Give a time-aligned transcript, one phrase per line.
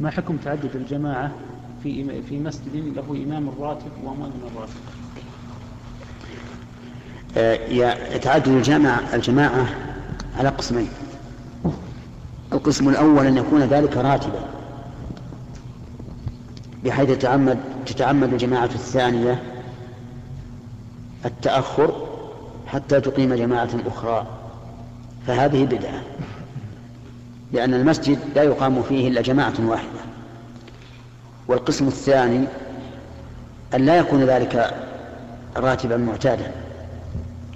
[0.00, 1.30] ما حكم تعدد الجماعة
[1.82, 4.72] في في مسجد له إمام راتب ومؤذن راتب؟
[7.36, 9.66] آه، تعدد الجماعة الجماعة
[10.38, 10.88] على قسمين.
[12.52, 14.44] القسم الأول أن يكون ذلك راتبا.
[16.84, 19.42] بحيث تتعمد تتعمد الجماعة الثانية
[21.24, 22.06] التأخر
[22.66, 24.26] حتى تقيم جماعة أخرى.
[25.26, 26.02] فهذه بدعة.
[27.52, 30.00] لأن المسجد لا يقام فيه إلا جماعة واحدة.
[31.48, 32.46] والقسم الثاني
[33.74, 34.74] أن لا يكون ذلك
[35.56, 36.50] راتبا معتادا.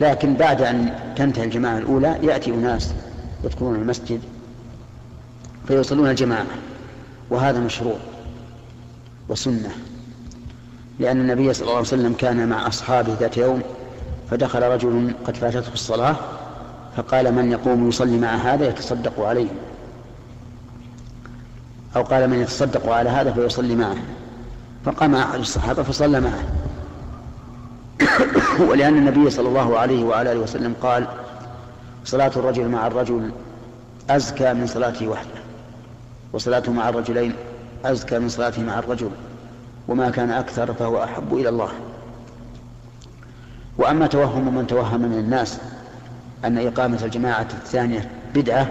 [0.00, 2.94] لكن بعد أن تنتهي الجماعة الأولى يأتي أناس
[3.44, 4.20] يدخلون المسجد
[5.68, 6.46] فيصلون الجماعة
[7.30, 7.96] وهذا مشروع
[9.28, 9.70] وسنة.
[10.98, 13.62] لأن النبي صلى الله عليه وسلم كان مع أصحابه ذات يوم
[14.30, 16.16] فدخل رجل قد فاتته الصلاة
[16.96, 19.48] فقال من يقوم يصلي مع هذا يتصدق عليه.
[21.96, 23.96] أو قال من يتصدق على هذا فيصلي معه.
[24.84, 26.44] فقام أحد الصحابة فصلى معه.
[28.70, 31.06] ولأن النبي صلى الله عليه وعلى آله وسلم قال
[32.04, 33.30] صلاة الرجل مع الرجل
[34.10, 35.40] أزكى من صلاته وحده
[36.32, 37.32] وصلاته مع الرجلين
[37.84, 39.10] أزكى من صلاته مع الرجل
[39.88, 41.70] وما كان أكثر فهو أحب إلى الله.
[43.78, 45.58] وأما توهم من توهم من الناس
[46.44, 48.70] أن إقامة الجماعة الثانية بدعة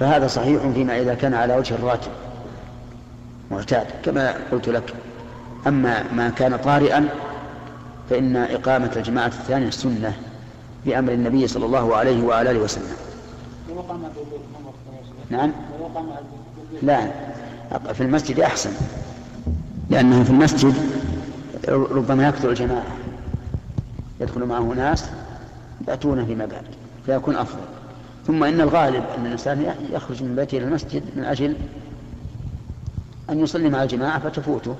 [0.00, 2.10] فهذا صحيح فيما إذا كان على وجه الراتب.
[3.50, 4.94] معتاد كما قلت لك.
[5.66, 7.08] أما ما كان طارئا
[8.10, 10.12] فإن إقامة الجماعة الثانية سنة
[10.86, 12.96] بأمر النبي صلى الله عليه وعلى آله وسلم.
[15.30, 15.52] نعم.
[16.82, 17.10] لا
[17.92, 18.70] في المسجد أحسن.
[19.90, 20.74] لأنه في المسجد
[21.68, 22.86] ربما يكثر الجماعة.
[24.20, 25.04] يدخل معه ناس
[25.88, 26.64] يأتون فيما بعد
[27.06, 27.77] فيكون أفضل.
[28.28, 31.56] ثم إن الغالب أن الإنسان يخرج من بيته إلى المسجد من أجل
[33.30, 34.76] أن يصلي مع الجماعة فتفوته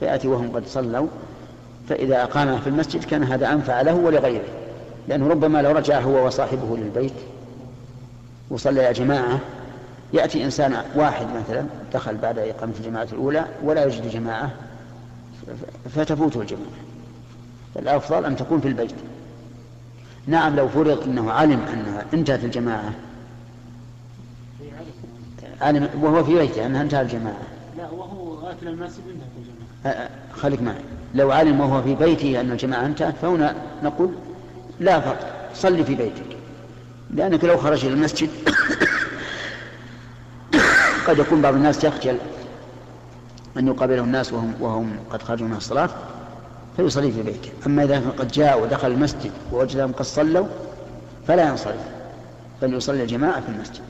[0.00, 1.06] فيأتي وهم قد صلوا
[1.88, 4.48] فإذا أقام في المسجد كان هذا أنفع له ولغيره
[5.08, 7.12] لأنه ربما لو رجع هو وصاحبه للبيت
[8.50, 9.40] وصلى يا جماعة
[10.12, 14.50] يأتي إنسان واحد مثلا دخل بعد إقامة الجماعة الأولى ولا يجد جماعة
[15.94, 16.70] فتفوته الجماعة.
[17.76, 18.94] الأفضل أن تكون في البيت.
[20.28, 22.92] نعم لو فرض أنه علم أنها انتهت الجماعة.
[25.60, 27.42] علم وهو في بيته أنها انتهت الجماعة.
[27.78, 30.08] لا وهو غافل المسجد انتهت الجماعة.
[30.32, 30.80] خليك معي.
[31.14, 34.10] لو علم وهو في بيته أن الجماعة انتهت فهنا نقول
[34.80, 36.36] لا فرق صلي في بيتك.
[37.10, 38.30] لأنك لو خرج إلى المسجد
[41.06, 42.18] قد يكون بعض الناس يخجل
[43.56, 45.90] أن يقابله الناس وهم, وهم قد خرجوا من الصلاة.
[46.78, 50.46] فيصلي في بيته أما إذا قد جاء ودخل المسجد ووجدهم قد صلوا
[51.26, 51.80] فلا ينصرف
[52.62, 53.82] بل يصلي الجماعة في المسجد.